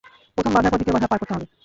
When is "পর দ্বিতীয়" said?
0.71-0.95